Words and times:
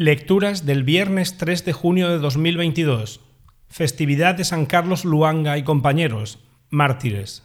Lecturas 0.00 0.64
del 0.64 0.84
viernes 0.84 1.38
3 1.38 1.64
de 1.64 1.72
junio 1.72 2.08
de 2.08 2.18
2022. 2.18 3.20
Festividad 3.66 4.36
de 4.36 4.44
San 4.44 4.64
Carlos 4.64 5.04
Luanga 5.04 5.58
y 5.58 5.64
compañeros, 5.64 6.38
mártires. 6.70 7.42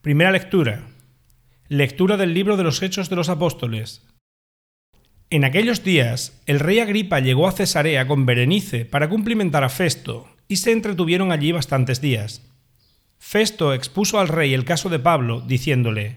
Primera 0.00 0.32
lectura. 0.32 0.88
Lectura 1.68 2.16
del 2.16 2.34
libro 2.34 2.56
de 2.56 2.64
los 2.64 2.82
Hechos 2.82 3.08
de 3.08 3.14
los 3.14 3.28
Apóstoles. 3.28 4.04
En 5.30 5.44
aquellos 5.44 5.84
días, 5.84 6.42
el 6.46 6.58
rey 6.58 6.80
Agripa 6.80 7.20
llegó 7.20 7.46
a 7.46 7.52
Cesarea 7.52 8.08
con 8.08 8.26
Berenice 8.26 8.84
para 8.84 9.08
cumplimentar 9.08 9.62
a 9.62 9.68
Festo, 9.68 10.26
y 10.48 10.56
se 10.56 10.72
entretuvieron 10.72 11.30
allí 11.30 11.52
bastantes 11.52 12.00
días. 12.00 12.50
Festo 13.18 13.74
expuso 13.74 14.18
al 14.18 14.26
rey 14.26 14.54
el 14.54 14.64
caso 14.64 14.88
de 14.88 14.98
Pablo, 14.98 15.40
diciéndole, 15.40 16.16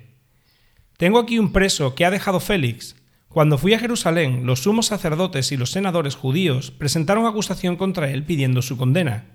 Tengo 0.97 1.19
aquí 1.19 1.37
un 1.37 1.53
preso 1.53 1.93
que 1.93 2.05
ha 2.05 2.09
dejado 2.09 2.39
Félix, 2.39 2.95
cuando 3.35 3.57
fui 3.57 3.73
a 3.73 3.79
Jerusalén, 3.79 4.45
los 4.45 4.61
sumos 4.61 4.85
sacerdotes 4.85 5.51
y 5.51 5.57
los 5.57 5.69
senadores 5.69 6.15
judíos 6.15 6.71
presentaron 6.71 7.25
acusación 7.25 7.75
contra 7.75 8.09
él 8.09 8.23
pidiendo 8.23 8.61
su 8.61 8.77
condena. 8.77 9.25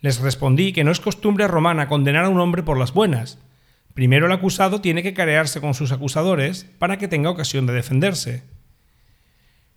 Les 0.00 0.18
respondí 0.18 0.72
que 0.72 0.82
no 0.82 0.90
es 0.90 0.98
costumbre 0.98 1.46
romana 1.46 1.86
condenar 1.86 2.24
a 2.24 2.28
un 2.28 2.40
hombre 2.40 2.64
por 2.64 2.76
las 2.76 2.92
buenas. 2.92 3.38
Primero 3.94 4.26
el 4.26 4.32
acusado 4.32 4.80
tiene 4.80 5.04
que 5.04 5.14
carearse 5.14 5.60
con 5.60 5.74
sus 5.74 5.92
acusadores 5.92 6.66
para 6.80 6.98
que 6.98 7.06
tenga 7.06 7.30
ocasión 7.30 7.66
de 7.66 7.74
defenderse. 7.74 8.42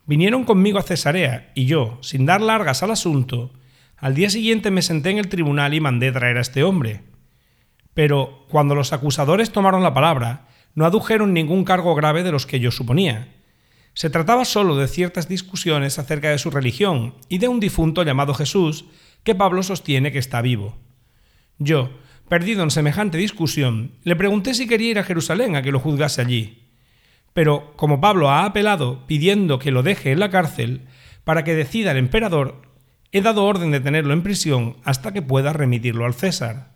Vinieron 0.07 0.43
conmigo 0.43 0.79
a 0.79 0.81
Cesarea 0.81 1.51
y 1.53 1.67
yo, 1.67 1.99
sin 2.01 2.25
dar 2.25 2.41
largas 2.41 2.81
al 2.81 2.89
asunto, 2.89 3.53
al 3.97 4.15
día 4.15 4.31
siguiente 4.31 4.71
me 4.71 4.81
senté 4.81 5.11
en 5.11 5.19
el 5.19 5.29
tribunal 5.29 5.75
y 5.75 5.79
mandé 5.79 6.11
traer 6.11 6.37
a 6.39 6.41
este 6.41 6.63
hombre. 6.63 7.01
Pero 7.93 8.47
cuando 8.49 8.73
los 8.73 8.93
acusadores 8.93 9.51
tomaron 9.51 9.83
la 9.83 9.93
palabra, 9.93 10.47
no 10.77 10.85
adujeron 10.85 11.33
ningún 11.33 11.63
cargo 11.63 11.95
grave 11.95 12.21
de 12.21 12.31
los 12.31 12.45
que 12.45 12.59
yo 12.59 12.69
suponía. 12.69 13.29
Se 13.95 14.11
trataba 14.11 14.45
solo 14.45 14.75
de 14.75 14.87
ciertas 14.87 15.27
discusiones 15.27 15.97
acerca 15.97 16.29
de 16.29 16.37
su 16.37 16.51
religión 16.51 17.15
y 17.29 17.39
de 17.39 17.47
un 17.47 17.59
difunto 17.59 18.03
llamado 18.03 18.35
Jesús 18.35 18.85
que 19.23 19.33
Pablo 19.33 19.63
sostiene 19.63 20.11
que 20.11 20.19
está 20.19 20.39
vivo. 20.39 20.77
Yo, 21.57 21.89
perdido 22.29 22.61
en 22.61 22.69
semejante 22.69 23.17
discusión, 23.17 23.93
le 24.03 24.15
pregunté 24.15 24.53
si 24.53 24.67
quería 24.67 24.91
ir 24.91 24.99
a 24.99 25.03
Jerusalén 25.03 25.55
a 25.55 25.63
que 25.63 25.71
lo 25.71 25.79
juzgase 25.79 26.21
allí. 26.21 26.69
Pero 27.33 27.73
como 27.75 27.99
Pablo 27.99 28.29
ha 28.29 28.45
apelado 28.45 29.07
pidiendo 29.07 29.57
que 29.57 29.71
lo 29.71 29.81
deje 29.81 30.11
en 30.11 30.19
la 30.19 30.29
cárcel 30.29 30.81
para 31.23 31.43
que 31.43 31.55
decida 31.55 31.89
el 31.89 31.97
emperador, 31.97 32.61
he 33.11 33.21
dado 33.21 33.45
orden 33.45 33.71
de 33.71 33.79
tenerlo 33.79 34.13
en 34.13 34.21
prisión 34.21 34.77
hasta 34.83 35.11
que 35.11 35.23
pueda 35.23 35.53
remitirlo 35.53 36.05
al 36.05 36.13
César. 36.13 36.75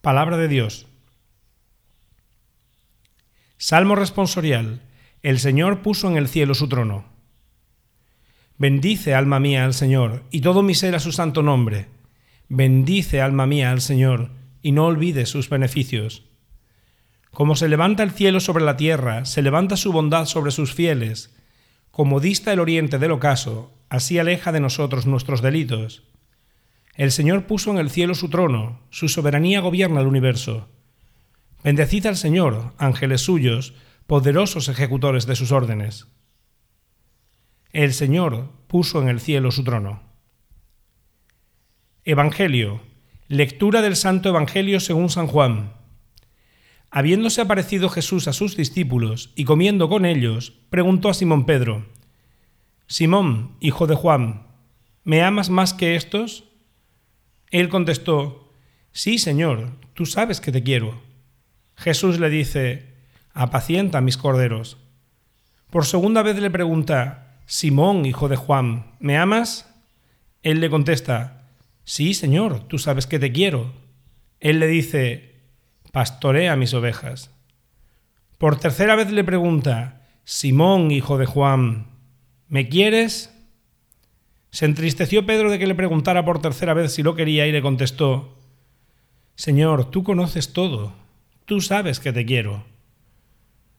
Palabra 0.00 0.36
de 0.36 0.46
Dios. 0.46 0.86
Salmo 3.66 3.94
responsorial. 3.94 4.82
El 5.22 5.38
Señor 5.38 5.80
puso 5.80 6.06
en 6.10 6.18
el 6.18 6.28
cielo 6.28 6.54
su 6.54 6.68
trono. 6.68 7.06
Bendice, 8.58 9.14
alma 9.14 9.40
mía, 9.40 9.64
al 9.64 9.72
Señor, 9.72 10.24
y 10.30 10.42
todo 10.42 10.62
mi 10.62 10.74
ser 10.74 10.94
a 10.94 11.00
su 11.00 11.12
santo 11.12 11.42
nombre. 11.42 11.86
Bendice, 12.50 13.22
alma 13.22 13.46
mía, 13.46 13.70
al 13.70 13.80
Señor, 13.80 14.32
y 14.60 14.72
no 14.72 14.84
olvides 14.84 15.30
sus 15.30 15.48
beneficios. 15.48 16.24
Como 17.30 17.56
se 17.56 17.68
levanta 17.68 18.02
el 18.02 18.10
cielo 18.10 18.38
sobre 18.38 18.66
la 18.66 18.76
tierra, 18.76 19.24
se 19.24 19.40
levanta 19.40 19.78
su 19.78 19.92
bondad 19.92 20.26
sobre 20.26 20.50
sus 20.50 20.74
fieles. 20.74 21.34
Como 21.90 22.20
dista 22.20 22.52
el 22.52 22.60
oriente 22.60 22.98
del 22.98 23.12
ocaso, 23.12 23.72
así 23.88 24.18
aleja 24.18 24.52
de 24.52 24.60
nosotros 24.60 25.06
nuestros 25.06 25.40
delitos. 25.40 26.02
El 26.96 27.12
Señor 27.12 27.46
puso 27.46 27.70
en 27.70 27.78
el 27.78 27.88
cielo 27.88 28.14
su 28.14 28.28
trono, 28.28 28.80
su 28.90 29.08
soberanía 29.08 29.60
gobierna 29.60 30.02
el 30.02 30.06
universo. 30.06 30.68
Bendecid 31.64 32.04
al 32.04 32.18
Señor, 32.18 32.74
ángeles 32.76 33.22
suyos, 33.22 33.72
poderosos 34.06 34.68
ejecutores 34.68 35.24
de 35.24 35.34
sus 35.34 35.50
órdenes. 35.50 36.06
El 37.72 37.94
Señor 37.94 38.50
puso 38.66 39.00
en 39.00 39.08
el 39.08 39.18
cielo 39.18 39.50
su 39.50 39.64
trono. 39.64 40.02
Evangelio. 42.04 42.82
Lectura 43.28 43.80
del 43.80 43.96
Santo 43.96 44.28
Evangelio 44.28 44.78
según 44.78 45.08
San 45.08 45.26
Juan. 45.26 45.72
Habiéndose 46.90 47.40
aparecido 47.40 47.88
Jesús 47.88 48.28
a 48.28 48.34
sus 48.34 48.58
discípulos 48.58 49.32
y 49.34 49.44
comiendo 49.44 49.88
con 49.88 50.04
ellos, 50.04 50.52
preguntó 50.68 51.08
a 51.08 51.14
Simón 51.14 51.46
Pedro, 51.46 51.86
Simón, 52.86 53.56
hijo 53.60 53.86
de 53.86 53.94
Juan, 53.94 54.48
¿me 55.02 55.22
amas 55.22 55.48
más 55.48 55.72
que 55.72 55.96
estos? 55.96 56.44
Él 57.50 57.70
contestó, 57.70 58.52
Sí, 58.92 59.18
Señor, 59.18 59.70
tú 59.94 60.04
sabes 60.04 60.42
que 60.42 60.52
te 60.52 60.62
quiero. 60.62 61.13
Jesús 61.76 62.18
le 62.18 62.30
dice, 62.30 62.94
apacienta 63.32 64.00
mis 64.00 64.16
corderos. 64.16 64.78
Por 65.70 65.86
segunda 65.86 66.22
vez 66.22 66.38
le 66.38 66.50
pregunta, 66.50 67.40
Simón, 67.46 68.06
hijo 68.06 68.28
de 68.28 68.36
Juan, 68.36 68.94
¿me 69.00 69.18
amas? 69.18 69.74
Él 70.42 70.60
le 70.60 70.70
contesta, 70.70 71.48
sí, 71.84 72.14
Señor, 72.14 72.60
tú 72.68 72.78
sabes 72.78 73.06
que 73.06 73.18
te 73.18 73.32
quiero. 73.32 73.72
Él 74.40 74.60
le 74.60 74.66
dice, 74.66 75.40
pastorea 75.90 76.56
mis 76.56 76.74
ovejas. 76.74 77.30
Por 78.38 78.58
tercera 78.58 78.94
vez 78.94 79.10
le 79.10 79.24
pregunta, 79.24 80.06
Simón, 80.24 80.90
hijo 80.90 81.18
de 81.18 81.26
Juan, 81.26 81.88
¿me 82.48 82.68
quieres? 82.68 83.34
Se 84.50 84.66
entristeció 84.66 85.26
Pedro 85.26 85.50
de 85.50 85.58
que 85.58 85.66
le 85.66 85.74
preguntara 85.74 86.24
por 86.24 86.40
tercera 86.40 86.74
vez 86.74 86.92
si 86.92 87.02
lo 87.02 87.16
quería 87.16 87.46
y 87.46 87.52
le 87.52 87.62
contestó, 87.62 88.38
Señor, 89.34 89.90
tú 89.90 90.04
conoces 90.04 90.52
todo 90.52 91.03
tú 91.44 91.60
sabes 91.60 92.00
que 92.00 92.12
te 92.12 92.24
quiero. 92.24 92.64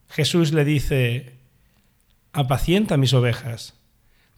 Jesús 0.10 0.54
le 0.54 0.66
dice, 0.66 1.34
apacienta 2.34 2.98
mis 2.98 3.14
ovejas. 3.14 3.80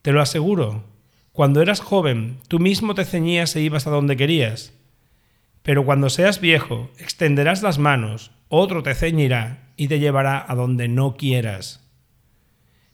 Te 0.02 0.12
lo 0.12 0.22
aseguro, 0.22 0.84
cuando 1.32 1.62
eras 1.62 1.82
joven, 1.82 2.40
tú 2.48 2.60
mismo 2.60 2.96
te 2.96 3.06
ceñías 3.06 3.56
e 3.56 3.62
ibas 3.62 3.86
a 3.88 3.92
donde 3.92 4.18
querías. 4.18 4.74
Pero 5.62 5.86
cuando 5.86 6.10
seas 6.10 6.40
viejo, 6.40 6.90
extenderás 6.98 7.62
las 7.62 7.78
manos, 7.78 8.32
otro 8.48 8.84
te 8.84 8.96
ceñirá 8.96 9.72
y 9.76 9.88
te 9.88 10.00
llevará 10.00 10.46
a 10.48 10.56
donde 10.56 10.88
no 10.88 11.18
quieras. 11.18 11.86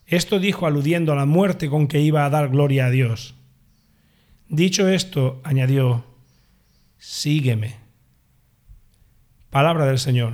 Esto 0.05 0.39
dijo 0.39 0.65
aludiendo 0.65 1.13
a 1.13 1.15
la 1.15 1.25
muerte 1.25 1.69
con 1.69 1.88
que 1.88 2.01
iba 2.01 2.25
a 2.25 2.29
dar 2.29 2.50
gloria 2.50 2.88
a 2.88 2.89
Dios. 2.89 3.35
Dicho 4.50 4.88
esto, 4.88 5.39
añadió, 5.44 6.05
Sígueme. 6.97 7.82
Palabra 9.53 9.85
del 9.85 9.99
Señor. 9.99 10.33